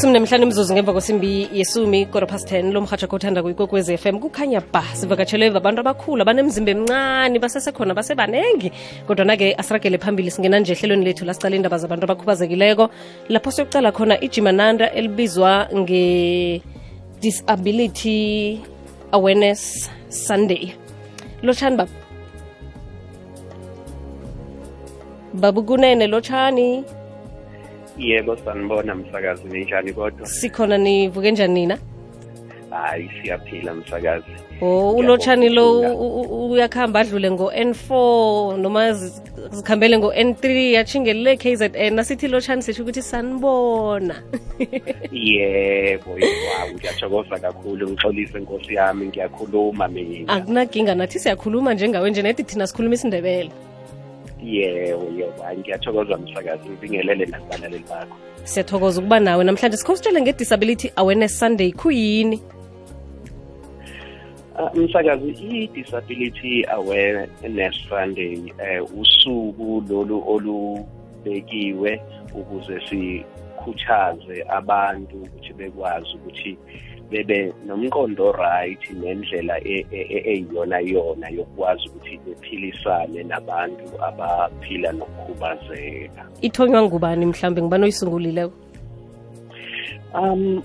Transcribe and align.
ishumi 0.00 0.12
nemhlanu 0.12 0.44
imzuzu 0.44 0.74
ngemva 0.74 0.92
kwesimbi 0.92 1.48
yesumi 1.52 2.06
kodwa 2.06 2.26
past 2.26 2.52
10 2.52 2.72
lo 2.72 2.80
mhatsha 2.80 3.06
kothanda 3.06 3.42
kuyikokwez 3.42 3.90
m. 3.90 4.18
Kukhanya 4.18 4.60
ba 4.72 4.82
sivakatshelwe 4.94 5.46
abantu 5.52 5.80
abakhulu 5.80 6.22
abanemzimba 6.22 6.70
emncane 6.70 7.38
basesekhona 7.38 7.94
basebanengi. 7.94 8.72
Kodwana-ke 9.06 9.54
asiragele 9.58 9.98
phambili 9.98 10.30
singena 10.30 10.58
nje 10.58 10.72
ehlelweni 10.72 11.04
lethu 11.04 11.24
lasicala 11.26 11.56
indaba 11.56 11.78
zabantu 11.78 12.04
abakhubazekileko. 12.04 12.90
Lapho 13.28 13.50
siyokucala 13.50 13.92
khona 13.92 14.20
ijimananda 14.20 14.92
elibizwa 14.92 15.68
nge-disability 15.74 18.58
awareness 19.12 19.90
sunday. 20.08 20.74
Lotshani 21.42 21.76
baba? 21.76 21.90
Babukunene 25.34 26.06
lotshani 26.06 26.84
yebo 28.00 28.36
sanibona 28.36 28.94
msakazi 28.94 29.44
ninjani 29.48 29.92
kodwa? 29.92 30.26
Sikhona 30.26 30.78
nivuke 30.78 31.30
njani 31.30 31.54
nina? 31.54 31.78
Hayi 32.70 33.10
siyaphila 33.22 33.74
msakazi. 33.74 34.26
Oh 34.62 34.90
ulotshani 34.96 35.48
lo 35.48 35.80
u- 35.80 36.20
u- 36.20 36.50
uyakhamba 36.52 37.00
adlule 37.00 37.30
ngo-n4 37.30 38.56
noma 38.58 38.92
zikhambele 39.50 39.98
ngo-n3 39.98 40.72
yachingelele 40.72 41.36
KZN 41.36 41.94
nasithi 41.94 42.28
lotshani 42.28 42.62
sisho 42.62 42.82
ukuthi 42.82 43.02
sanibona. 43.02 44.14
Yebo 45.12 46.10
yebo 46.18 46.74
ngiyathokoza 46.74 47.38
kakhulu. 47.38 47.88
Ngixolise 47.90 48.38
nkosi 48.38 48.74
yami 48.74 49.06
ngiyakhuluma 49.06 49.88
mina. 49.88 50.32
Akunaginga 50.32 50.94
nathi 50.94 51.18
siyakhuluma 51.18 51.74
njengawe 51.74 52.10
nje 52.10 52.22
nedi 52.22 52.44
thina 52.44 52.66
sikhuluma 52.66 52.94
isindebele 52.94 53.50
yebo 54.44 55.04
yebo 55.18 55.42
hayi 55.42 55.58
ngiyathokoza 55.58 56.16
msakazi 56.16 56.68
ngibingelele 56.68 57.26
nakubalaleli 57.26 57.84
bakho. 57.90 58.16
Siyathokoza 58.44 59.00
ukuba 59.00 59.20
nawe. 59.20 59.44
Namhlanje 59.44 59.76
sikhositshele 59.76 60.20
nge-disability 60.20 60.92
awareness 60.96 61.38
sunday 61.38 61.72
khuyini? 61.72 62.42
Ah, 64.58 64.70
msakazi 64.74 65.28
i-disability 65.30 66.64
awareness 66.64 67.74
sunday 67.88 68.52
eh 68.58 68.98
usuku 69.00 69.84
lolu 69.88 70.24
olubekiwe 70.26 72.02
ukuze 72.34 72.80
sikhuthaze 72.88 74.44
abantu 74.48 75.16
ukuthi 75.16 75.52
bekwazi 75.52 76.08
ukuthi 76.14 76.58
bebe 77.10 77.52
nomqondo 77.66 78.32
right 78.32 78.80
nendlela 78.90 79.58
e- 79.64 79.86
e- 79.90 80.06
e- 80.16 80.24
eyiyona 80.32 80.78
yona 80.80 81.28
yokwazi 81.28 81.88
ukuthi 81.88 82.18
bephilisane 82.26 83.22
nabantu 83.22 83.86
abaphila 84.02 84.92
nokukhubazeka. 84.92 86.22
Ithonywa 86.42 86.82
ngubani 86.82 87.26
mhlawumbe 87.26 87.62
ngibani 87.62 87.84
oyisungulileko 87.84 88.52
Um 90.14 90.62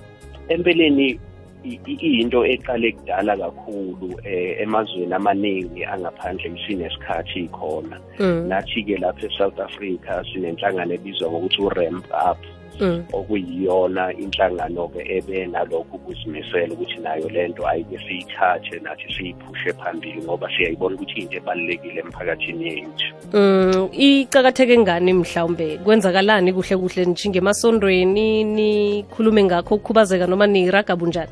empeleni 0.50 1.20
i- 1.64 1.80
i- 1.86 2.00
iyinto 2.08 2.46
eqale 2.46 2.92
kudala 2.92 3.38
kakhulu 3.38 4.10
eh 4.24 4.62
emazweni 4.62 5.14
amaningi 5.14 5.86
angaphandle 5.86 6.50
isinesikhathi 6.54 7.48
khona. 7.50 7.98
Mm, 8.20 8.48
nathi 8.50 8.84
ke 8.84 8.98
lapha 8.98 9.26
eSouth 9.28 9.60
Africa 9.60 10.22
sinenhlangano 10.34 10.94
ebizwa 10.94 11.30
ngokuthi 11.32 11.62
uRamp 11.62 12.06
Up. 12.30 12.38
mm. 12.42 12.65
Okuyiyona 13.14 14.14
inhlangano 14.14 14.88
ke 14.88 15.02
ebe 15.18 15.46
nalokho 15.48 15.96
ukuzimisela 15.96 16.74
ukuthi 16.74 17.00
nayo 17.00 17.30
lento 17.30 17.68
ayike 17.68 17.98
siyithathe 17.98 18.80
nathi 18.80 19.08
siyiphushe 19.16 19.74
phambili 19.74 20.22
ngoba 20.24 20.50
siyayibona 20.58 20.96
ukuthi 20.96 21.22
into 21.22 21.38
ebalulekile 21.38 22.00
emphakathini 22.00 22.66
yethu. 22.68 23.08
Mm, 23.34 23.90
icakatheke 23.92 24.78
ngani 24.78 25.14
mhlawumbe? 25.14 25.78
Kwenzakalani 25.78 26.54
kuhle 26.54 26.78
kuhle? 26.78 27.06
Nijinge 27.06 27.38
emasondweni 27.38 28.44
nikhulume 28.44 29.44
ngakho 29.44 29.76
ukukhubazeka 29.76 30.28
noma 30.28 30.48
niraga 30.48 30.96
bunjani 30.96 31.32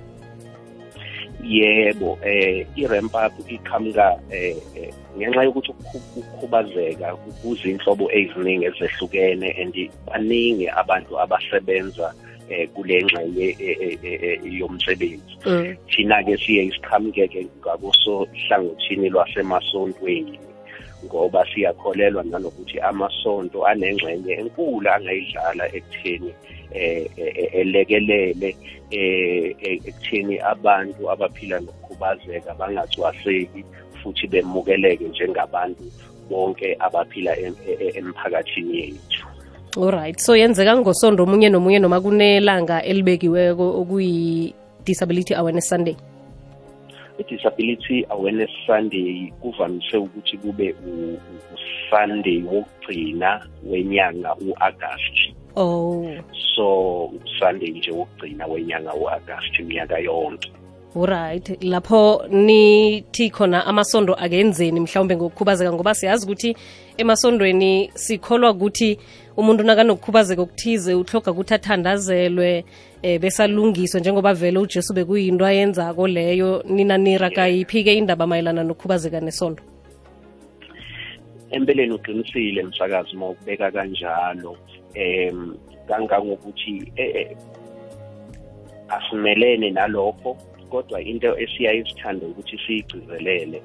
yebo 1.44 2.18
eh 2.24 2.66
i-ramp 2.76 3.14
up 3.16 3.34
iqhamuka 3.52 4.16
eh 4.32 4.56
eh, 4.76 4.94
ngenxa 5.18 5.44
yokuthi 5.44 5.72
ukhu- 5.72 6.04
ukukhubazeka 6.20 7.16
kuzinhlobo 7.42 8.06
eziningi 8.12 8.66
ezehlukene 8.66 9.50
and 9.62 9.76
baningi 10.08 10.68
abantu 10.70 11.20
abasebenza 11.20 12.14
eh 12.50 12.68
kule 12.74 13.04
ngxenye 13.04 13.56
eh, 13.60 13.98
eh, 14.04 14.20
eh, 14.24 14.40
yomsebenzi. 14.60 15.34
Mm, 15.46 15.76
thina-ke 15.88 16.38
siye 16.38 16.64
isiqhamukeke 16.66 17.48
ngakusohlangothini 17.60 19.10
lwasemasontweni 19.10 20.40
ngoba 21.06 21.46
siyakholelwa 21.54 22.24
nanokuthi 22.24 22.80
amasonto 22.80 23.66
anengxenye 23.68 24.34
enkulu 24.34 24.90
angayidlala 24.90 25.66
ekutheni 25.76 26.32
elekelele 27.60 28.56
ekutheni 29.72 30.40
abantu 30.40 31.12
abaphila 31.12 31.60
nokukhubazeka 31.60 32.54
bangacwaseki 32.60 33.64
futhi 34.04 34.28
bemukeleke 34.28 35.08
njengabantu 35.08 35.84
bonke 36.30 36.76
abaphila 36.80 37.38
e- 37.38 37.54
e- 37.68 37.94
emphakathini 37.96 38.80
yethu. 38.80 39.28
Alright 39.78 40.20
so 40.20 40.36
yenzeka 40.36 40.78
ngosondo 40.78 41.24
omunye 41.24 41.50
nomunye 41.50 41.80
noma 41.80 42.02
kunelanga 42.02 42.84
elibekiweko 42.84 43.82
okuyi-disability 43.82 45.34
awareness 45.34 45.70
sunday? 45.70 45.96
I-disability 47.20 48.06
awareness 48.10 48.50
sunday 48.66 49.34
kuvamise 49.42 49.98
ukuthi 49.98 50.38
kube 50.38 50.76
usunday 51.54 52.44
wokugcina 52.44 53.48
wenyanga 53.66 54.36
u-agasti. 54.36 55.36
Oh. 55.56 56.06
So 56.56 57.06
usunday 57.06 57.70
nje 57.70 57.92
wokugcina 57.92 58.48
wenyanga 58.48 58.94
u-agasti 58.94 59.64
minyaka 59.64 59.98
yonke. 60.00 60.52
Alright 60.96 61.64
lapho 61.64 62.28
nithi 62.30 63.30
khona 63.30 63.66
amasondo 63.66 64.14
akenzeni 64.14 64.80
mhlawumbe 64.80 65.16
ngokukhubazeka 65.16 65.74
ngoba 65.74 65.96
siyazi 65.96 66.26
ukuthi 66.26 66.56
emasondweni 66.98 67.92
sikholwa 67.94 68.52
ukuthi 68.52 69.00
umuntu 69.38 69.64
nakanokukhubazeka 69.64 70.42
okuthize 70.42 70.94
uhloga 70.94 71.32
ukuthi 71.32 71.54
athandazelwe 71.54 72.66
eh 73.02 73.20
besalungiswe 73.20 74.00
njengoba 74.00 74.34
vele 74.34 74.60
ujesu 74.60 74.94
bekuyinto 74.94 75.46
ayenzako 75.46 76.08
leyo. 76.08 76.64
Nina 76.70 76.98
niraga 76.98 77.48
yiphi-ke 77.48 77.94
indaba 77.94 78.28
mayelana 78.28 78.64
nokukhubazeka 78.64 79.20
nesondo? 79.20 79.64
Empeleni 81.52 81.94
uqinisile 81.94 82.64
msakazi 82.64 83.16
uma 83.16 83.30
ukubeka 83.30 83.72
kanjalo 83.72 84.58
um 84.96 85.58
kangangokuthi 85.88 86.92
eh, 86.96 87.16
eh, 87.16 87.38
asimelene 88.90 89.72
nalokho 89.72 90.38
kodwa 90.74 91.02
into 91.02 91.30
esiyaye 91.44 91.86
sithande 91.86 92.26
ukuthi 92.26 92.58
siyigcizelele 92.64 93.60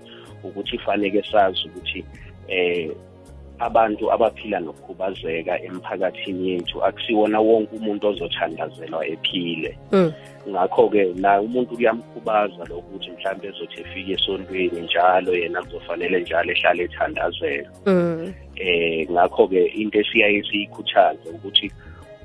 ukuthi 0.44 0.78
faneke 0.78 1.22
sazi 1.32 1.62
ukuthi 1.68 2.04
eh 2.48 2.90
abantu 3.58 4.12
abaphila 4.12 4.60
nokukhubazeka 4.60 5.62
emphakathini 5.62 6.50
yethu 6.50 6.84
akusiwona 6.84 7.40
wonke 7.40 7.76
umuntu 7.76 8.06
ozothandazelwa 8.08 9.06
ephile 9.06 9.78
mm. 9.92 10.12
ngakho-ke 10.50 11.04
na 11.14 11.40
umuntu 11.40 11.74
kuyamkhubaza 11.76 12.62
lokuthi 12.70 13.10
mhlawumbe 13.10 13.48
ezothi 13.48 13.80
efike 13.80 14.12
esontweni 14.12 14.80
njalo 14.80 15.34
yena 15.36 15.62
kuzofanele 15.62 16.20
njalo 16.20 16.52
ehlale 16.52 16.82
ethandazela 16.84 17.70
Mm. 17.86 18.34
eh 18.56 19.10
ngakho-ke 19.10 19.60
into 19.66 19.98
esiyaye 20.00 20.42
siyikhuthaze 20.48 21.28
ukuthi 21.30 21.72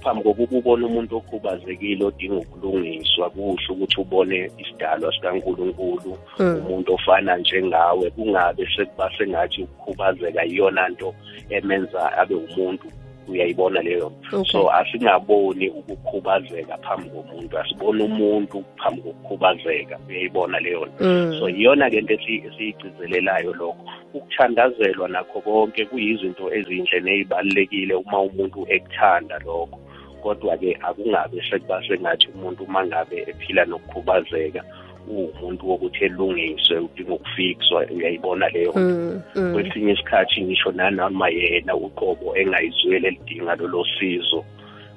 phambi 0.04 0.24
kokuba 0.24 0.58
ubone 0.58 0.86
umuntu 0.86 1.18
okhubazekile 1.18 2.06
odinga 2.06 2.36
ukulungiswa 2.36 3.30
kuhle 3.30 3.68
ukuthi 3.70 4.02
ubone 4.02 4.52
isidalwa 4.58 5.14
sikankulunkulu 5.14 6.18
Mm. 6.40 6.62
umuntu 6.66 6.94
ofana 6.94 7.38
njengawe 7.38 8.10
kungabe 8.10 8.68
sekuba 8.76 9.12
sengathi 9.18 9.64
ukukhubazeka 9.64 10.46
iyona 10.46 10.90
nto 10.90 11.14
emenza 11.50 12.18
abe 12.18 12.36
umuntu 12.36 12.88
uyayibona 13.28 13.82
leyo 13.82 14.12
nto 14.28 14.38
Okay. 14.40 14.52
so 14.52 14.72
asingaboni 14.72 15.70
ukukhubazeka 15.70 16.78
phambi 16.78 17.10
komuntu 17.10 17.58
asibone 17.58 18.04
umuntu 18.04 18.64
phambi 18.78 19.02
kokukhubazeka 19.02 20.00
uyayibona 20.10 20.60
leyo 20.60 20.86
nto 20.86 21.04
Mm. 21.06 21.36
so 21.40 21.50
iyona-ke 21.50 21.98
into 21.98 22.14
esi- 22.14 22.44
esiyigcizelelayo 22.48 23.54
lokho 23.54 23.84
ukuthandazelwa 24.14 25.08
nakho 25.10 25.42
konke 25.42 25.86
kuyizinto 25.86 26.54
ezinhle 26.54 27.00
nezibalulekile 27.00 27.96
uma 27.96 28.20
umuntu 28.22 28.66
ekuthanda 28.70 29.40
lokho 29.46 29.80
kodwa-ke 30.24 30.78
akungabe 30.88 31.38
sekuba 31.50 31.84
sengathi 31.88 32.28
umuntu 32.36 32.64
uma 32.64 32.86
ngabe 32.86 33.18
ephila 33.32 33.66
nokukhubazeka 33.66 34.64
uwumuntu 35.08 35.70
wokuthi 35.70 36.06
elungiswe 36.06 36.78
udinga 36.78 37.14
ukufikswa 37.14 37.86
uyayibona 37.96 38.50
leyo 38.50 38.74
Mm. 38.76 39.22
Mm. 39.36 39.54
kwesinye 39.54 39.92
isikhathi 39.94 40.42
ngisho 40.42 40.72
nanoma 40.72 41.30
yena 41.30 41.76
uqobo 41.76 42.38
engayizwele 42.38 43.08
elidinga 43.08 43.56
lolo 43.56 43.86
sizo 44.00 44.46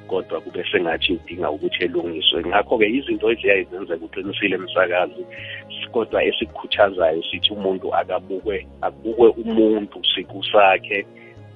kodwa 0.09 0.41
kube 0.41 0.65
sengathi 0.73 1.13
udinga 1.13 1.51
ukuthi 1.51 1.85
elungiswe 1.85 2.45
ngakho-ke 2.47 2.87
izinto 2.89 3.33
eziyaye 3.33 3.67
zenzeka 3.71 4.05
uqinisile 4.05 4.55
emsakazi 4.55 5.23
kodwa 5.93 6.25
esikukhuthazayo 6.25 7.23
sithi 7.31 7.53
umuntu 7.53 7.95
akabukwe 7.95 8.67
akubukwe 8.81 9.29
umuntu 9.29 9.99
siku 10.15 10.45
sakhe 10.45 11.07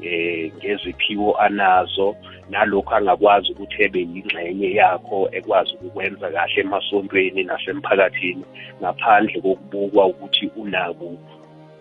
eh 0.03 0.53
ngeziphiwo 0.57 1.37
anazo 1.37 2.17
nalokho 2.51 2.95
angakwazi 2.95 3.53
ukuthi 3.53 3.83
ebe 3.83 4.01
yingxenye 4.01 4.75
yakho 4.75 5.29
ekwazi 5.33 5.73
ukwenza 5.87 6.31
kahle 6.31 6.61
emasontweni 6.61 7.43
nasemphakathini 7.43 8.45
ngaphandle 8.81 9.41
kokubukwa 9.41 10.07
ukuthi 10.07 10.51
unako 10.57 11.17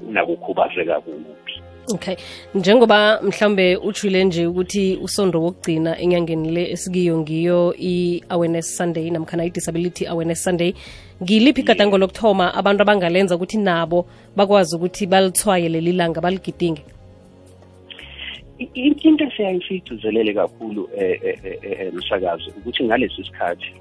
unakukhubazeka 0.08 1.02
kuphi. 1.02 1.62
Okay. 1.94 2.16
Njengoba 2.56 3.22
mhlambe 3.22 3.76
ujwile 3.76 4.24
nje 4.24 4.48
ukuthi 4.48 5.00
usondo 5.02 5.42
wokugcina 5.42 6.00
enyangeni 6.00 6.52
le 6.52 6.72
esikiyo 6.72 7.18
ngiyo 7.18 7.76
i-awareness 7.80 8.78
sunday 8.78 9.10
namkhana 9.10 9.46
i-disability 9.46 10.08
awareness 10.08 10.44
sunday 10.44 10.74
ngiliphi 11.24 11.62
igadango 11.62 11.98
lokuthoma 11.98 12.54
abantu 12.54 12.82
abangalenza 12.82 13.36
ukuthi 13.36 13.58
nabo 13.58 14.06
bakwazi 14.36 14.76
ukuthi 14.76 15.08
balithwaye 15.08 15.70
leli 15.70 15.92
langa 15.92 16.22
baligidinge? 16.22 16.84
Into 18.60 19.24
esiyayisiyigcizelele 19.24 20.34
kakhulu 20.34 20.90
emsakazi 21.80 22.50
ukuthi 22.58 22.84
ngalesi 22.84 23.24
sikhathi 23.24 23.74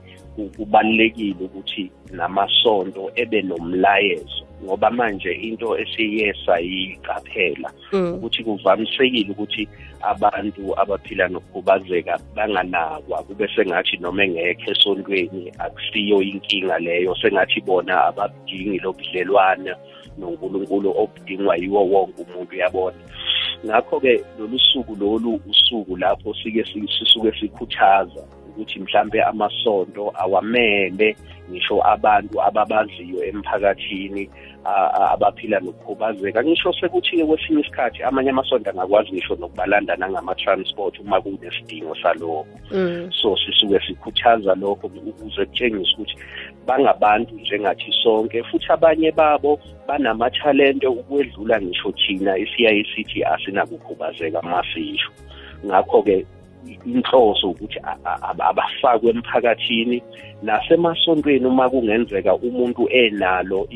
kubalulekile 0.56 1.34
ukuthi 1.44 1.90
namasonto 2.12 3.10
ebe 3.14 3.42
nomlayezo 3.42 4.44
ngoba 4.64 4.90
manje 4.90 5.32
into 5.32 5.78
esiye 5.78 6.34
sayiqaphela 6.46 7.70
ukuthi 7.92 8.44
kuvamisekile 8.44 9.30
ukuthi 9.30 9.68
abantu 10.00 10.80
abaphila 10.80 11.28
nokukhubazeka 11.28 12.18
banganakwa 12.36 13.22
kube 13.22 13.48
sengathi 13.54 13.96
noma 13.96 14.24
engekho 14.24 14.70
esontweni 14.70 15.52
akusiyo 15.58 16.22
inkinga 16.22 16.78
leyo 16.78 17.14
sengathi 17.20 17.60
bona 17.60 18.04
abadingi 18.08 18.78
lobudlelwana 18.78 19.76
nonkulunkulu 20.18 20.90
obudingwa 21.02 21.56
yiwo 21.56 21.82
wonke 21.90 22.22
umuntu 22.22 22.54
uyabona? 22.54 22.98
Ngakho-ke 23.66 24.24
lolu 24.38 24.58
suku 24.58 24.96
lolu 24.96 25.40
usuku 25.50 25.96
lapho 25.96 26.34
sike 26.34 26.64
sisuke 26.64 27.32
sikhuthaza 27.40 28.22
ukuthi 28.48 28.80
mhlambe 28.80 29.22
amasonto 29.22 30.12
awamele 30.14 31.16
ngisho 31.50 31.82
abantu 31.86 32.42
ababaziyo 32.42 33.24
emphakathini 33.24 34.30
abaphila 35.12 35.60
nokukhubazeka. 35.60 36.44
Ngisho 36.44 36.72
sekuthi-ke 36.72 37.24
kwesinye 37.24 37.60
isikhathi 37.60 38.02
amanye 38.02 38.30
amasonto 38.30 38.70
angakwazi 38.70 39.12
ngisho 39.12 39.34
nokubalanda 39.34 39.96
nangama-transport 39.96 41.00
uma 41.00 41.20
kunesidingo 41.20 41.94
salokho. 42.02 42.46
So 43.22 43.36
sisuke 43.36 43.80
sikhuthaza 43.86 44.54
lokho 44.54 44.86
ukuze 44.86 45.46
kutshengise 45.46 45.94
ukuthi 45.94 46.16
bangabantu 46.68 47.34
njengathi 47.34 47.92
sonke 48.02 48.42
futhi 48.42 48.72
abanye 48.72 49.10
babo 49.12 49.60
banamathalente 49.88 50.86
ukwedlula 50.86 51.60
ngisho 51.62 51.92
thina 51.92 52.36
esiyaye 52.38 52.84
sithi 52.94 53.24
asinakukhubazeka 53.24 54.42
masisho. 54.42 55.10
Ngakho-ke 55.66 56.26
inhloso 56.86 57.50
ukuthi 57.50 57.78
abafakwe 58.48 59.10
emphakathini 59.10 60.02
nasemasontweni 60.42 61.46
uma 61.46 61.70
kungenzeka 61.70 62.34
umuntu 62.34 62.88
enalo 62.88 63.68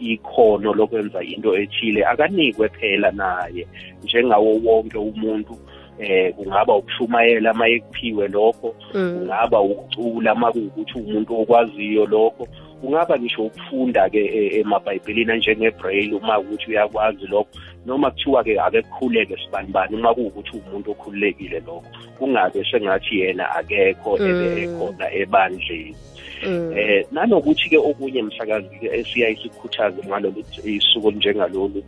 ikhono 0.00 0.74
lokwenza 0.74 1.22
into 1.22 1.56
ethile 1.56 2.04
akanikwe 2.06 2.68
phela 2.68 3.10
naye 3.10 3.66
njengawo 4.04 4.60
wonke 4.64 4.98
umuntu. 4.98 5.56
Eh 5.98 6.34
kungaba 6.34 6.76
ukushumayela 6.76 7.52
uma 7.52 7.68
ekuphiwe 7.68 8.28
lokho 8.28 8.74
kungaba 8.92 9.60
ukucula 9.60 10.34
uma 10.34 10.52
kuwukuthi 10.52 10.98
umuntu 10.98 11.40
okwaziyo 11.40 12.06
lokho. 12.06 12.48
Kungaba 12.80 13.18
ngisho 13.18 13.42
ukufunda 13.42 14.10
ke 14.10 14.20
emabhayibhelini 14.60 15.32
anjengebraille 15.32 16.14
uma 16.16 16.38
ukuthi 16.38 16.70
uyakwazi 16.70 17.26
lokho 17.26 17.48
noma 17.86 18.10
kuthiwa-ke 18.10 18.60
ake 18.60 18.82
kukhuleke 18.82 19.36
sibanibani 19.36 19.96
uma 19.96 20.14
kuwukuthi 20.14 20.56
umuntu 20.56 20.90
okhululekile 20.90 21.60
lokho. 21.60 21.86
Kungabe 22.18 22.64
sengathi 22.70 23.20
yena 23.20 23.50
akekho 23.50 24.18
ekhona 24.18 25.06
ebandleni. 25.14 25.96
Eh 26.44 27.06
nanokuthi-ke 27.12 27.78
okunye 27.78 28.22
msakazi-ke 28.22 28.86
esiyaye 28.86 29.36
sikhuthaze 29.36 30.02
ngalolu 30.06 30.44
isuku 30.64 31.08
olunjengalolu 31.08 31.82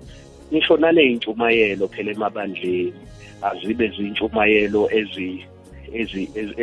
ngisho 0.52 0.76
naley'ntshumayelo 0.76 1.88
phela 1.88 2.10
emabandleni 2.12 2.93
azibe 3.43 3.88
zintshumayelo 3.96 4.90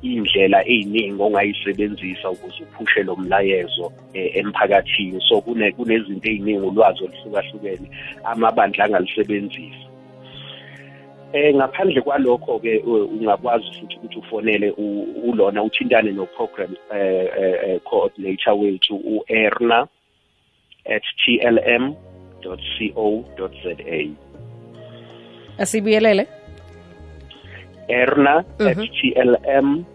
indlela 0.02 0.68
eziningi 0.68 1.22
ongayisebenzisa 1.22 2.30
ukuze 2.30 2.64
uphushe 2.64 3.04
lo 3.04 3.16
mlayezo 3.16 3.92
emphakathini. 4.14 5.22
So 5.30 5.42
kunezinto 5.42 6.30
eziningi 6.30 6.66
ulwazi 6.66 7.04
oluhlukahlukene 7.04 7.88
amabandla 8.24 8.86
angalisebenzisa 8.86 9.88
Eh 11.34 11.56
ngaphandle 11.56 12.02
kwalokho 12.02 12.60
ke 12.60 12.78
ungakwazi 12.88 13.66
futhi 13.80 13.96
ukuthi 13.96 14.20
ufonele 14.20 14.72
ulona 15.24 15.64
uthintane 15.64 16.12
no 16.12 16.26
program 16.26 16.74
eh 16.96 17.80
coordinator 17.84 18.54
wethu 18.54 18.96
uErna. 18.96 19.88
At 20.96 21.04
tlm.co.za 21.26 22.54
asibuyelele 25.58 26.28
erna 27.88 28.44
at 28.60 28.78
tlm 28.78 29.86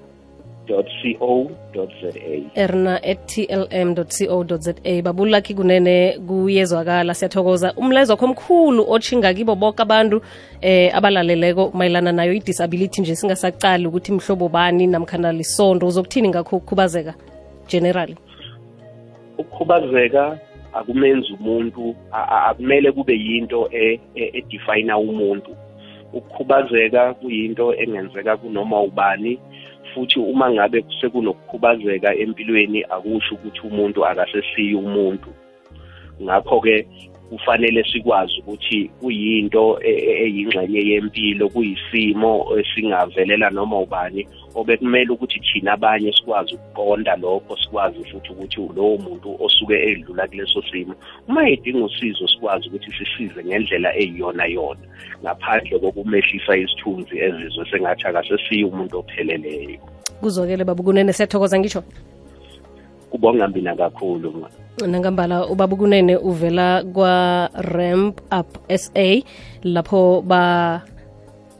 co.za 0.67 2.11
erna 2.55 3.03
at 3.03 3.27
tlm 3.27 3.95
co.za 3.95 4.75
babulaki 5.03 5.55
kunene 5.55 6.19
kuyezwakala 6.27 7.15
siyathokoza 7.15 7.75
umlayezo 7.77 8.13
wakho 8.13 8.25
omkhulu 8.27 8.85
otshinga 8.89 9.35
kibo 9.35 9.55
bonke 9.55 9.83
abantu 9.83 10.23
eh 10.61 10.97
abalaleleko 10.97 11.71
mayelana 11.75 12.13
nayo 12.13 12.33
i-disability 12.33 13.01
nje. 13.01 13.17
Singasacali 13.17 13.87
ukuthi 13.87 14.13
mhlobo 14.13 14.49
bani 14.49 14.87
namkhana 14.87 15.33
lisondo 15.33 15.87
uzokuthini 15.87 16.29
ngakho 16.29 16.57
ukukhubazeka 16.57 17.15
generally? 17.69 18.17
Ukukhubazeka 19.39 20.39
akumenzi 20.73 21.33
umuntu 21.33 21.95
akumele 22.13 22.93
kube 22.93 23.15
yinto 23.15 23.69
e- 23.73 24.01
e- 24.15 24.31
edefina 24.39 24.99
umuntu. 24.99 25.57
Ukukhubazeka 26.13 27.15
kuyinto 27.15 27.75
engenzeka 27.75 28.37
kunoma 28.37 28.81
ubani 28.83 29.39
futhi 29.95 30.19
uma 30.19 30.51
ngabe 30.51 30.85
sekunokukhubazeka 31.01 32.15
empilweni 32.15 32.85
akusho 32.85 33.35
ukuthi 33.35 33.61
umuntu 33.65 34.07
akasesiyi 34.07 34.75
umuntu. 34.75 35.31
Ngakho-ke 36.23 36.87
kufanele 37.31 37.85
sikwazi 37.85 38.41
ukuthi 38.41 38.91
kuyinto 39.01 39.79
e- 39.83 40.25
eyingxenye 40.25 40.81
yempilo 40.81 41.49
kuyisimo 41.49 42.47
esingavelela 42.59 43.51
noma 43.51 43.79
ubani 43.81 44.27
obekumele 44.55 45.11
ukuthi 45.13 45.41
thina 45.41 45.73
abanye 45.73 46.13
sikwazi 46.13 46.55
ukuqonda 46.55 47.17
lokho 47.17 47.57
sikwazi 47.57 48.05
futhi 48.05 48.33
ukuthi 48.33 48.61
lowo 48.77 48.97
muntu 48.99 49.37
osuke 49.45 49.75
edlula 49.75 50.29
kuleso 50.29 50.63
simo. 50.71 50.95
Uma 51.29 51.49
edinga 51.49 51.85
usizo 51.85 52.29
sikwazi 52.29 52.69
ukuthi 52.69 52.91
sisize 52.99 53.45
ngendlela 53.45 53.97
eyiyona 53.97 54.47
yona. 54.47 54.87
Ngaphandle 55.23 55.79
kokumehlisa 55.79 56.57
isithunzi 56.57 57.19
ezizwe 57.19 57.65
sengathi 57.71 58.07
akasesiye 58.07 58.65
umuntu 58.65 58.99
opheleleyo. 58.99 59.79
Kuzokele 60.21 60.65
babukunene 60.65 61.13
siyathokoza 61.13 61.59
ngisho 61.59 61.83
kubonga 63.11 63.49
mina 63.49 63.77
kakhulu 63.77 64.49
nangambala 64.87 65.47
ubabukunene 65.47 66.17
uvela 66.17 66.83
kwa-ramp 66.95 68.21
up 68.33 68.49
sa 68.77 69.23
lapho 69.63 70.23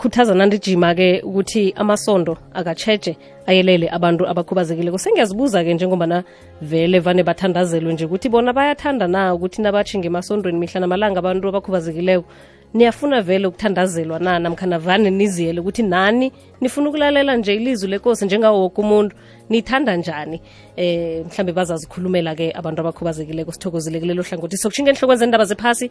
bakhuthaza 0.03 0.35
nandijima-ke 0.35 1.23
ukuthi 1.23 1.73
amasondo 1.77 2.37
akatsheje 2.55 3.17
ayelele 3.47 3.89
abantu 3.89 4.27
abakhubazekileko 4.27 4.99
sengiyazibuza-ke 4.99 5.75
njengobana 5.75 6.25
vele 6.61 6.99
vane 6.99 7.23
bathandazelwe 7.23 7.93
nje 7.93 8.05
ukuthi 8.07 8.29
bona 8.29 8.53
bayathanda 8.53 9.07
na 9.07 9.35
ukuthi 9.35 9.63
nabathinga 9.63 10.07
emasondweni 10.07 10.59
mihla 10.59 10.81
namalanga 10.81 11.19
abantu 11.19 11.49
abakhubazekileko. 11.49 12.27
Niyafuna 12.75 13.21
vele 13.23 13.47
ukuthandazelwa 13.47 14.19
na 14.19 14.39
namkhana 14.39 14.79
vane 14.79 15.11
niziyele 15.11 15.61
ukuthi 15.61 15.83
nani 15.83 16.33
nifuna 16.61 16.89
ukulalela 16.89 17.37
nje 17.37 17.55
ilizwi 17.55 17.91
lenkosi 17.91 18.25
njengawo 18.25 18.67
umuntu. 18.67 19.17
Nithanda 19.51 19.97
njani? 19.97 20.41
Eh 20.77 21.25
mhlambe 21.27 21.53
bazazikhulumela-ke 21.53 22.53
abantu 22.55 22.81
abakhubazekileko 22.81 23.53
sithokozile 23.53 24.01
kulelo 24.01 24.23
hlangothi. 24.23 24.57
Sokushinga 24.57 24.91
enhlokweni 24.91 25.19
zendaba 25.19 25.45
zephasi 25.45 25.91